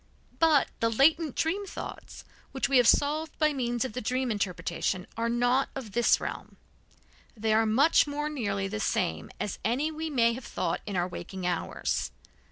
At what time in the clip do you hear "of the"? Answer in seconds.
3.85-4.01